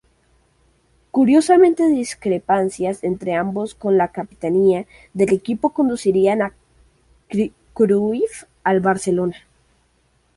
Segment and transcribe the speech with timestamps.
[1.11, 6.55] Curiosamente discrepancias entre ambos por la capitanía del equipo conducirían a
[7.75, 9.35] Cruyff al Barcelona.